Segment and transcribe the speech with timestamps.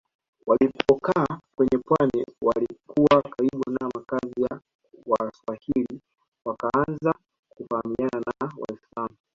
[0.45, 4.59] Walipokaa kwenye pwani walikuwa karibu na makazi ya
[5.05, 6.01] Waswahili
[6.45, 7.13] wakaanza
[7.49, 9.17] kufahamiana na Waislamu